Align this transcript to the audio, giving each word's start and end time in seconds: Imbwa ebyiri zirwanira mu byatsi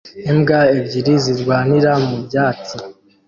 Imbwa 0.31 0.59
ebyiri 0.77 1.13
zirwanira 1.23 1.91
mu 2.07 2.17
byatsi 2.25 2.75